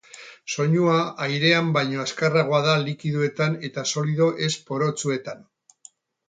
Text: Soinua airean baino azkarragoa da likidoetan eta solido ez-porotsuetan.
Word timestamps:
Soinua 0.53 0.95
airean 1.25 1.69
baino 1.75 2.01
azkarragoa 2.03 2.61
da 2.69 2.73
likidoetan 2.87 3.59
eta 3.69 3.85
solido 3.93 4.31
ez-porotsuetan. 4.49 5.47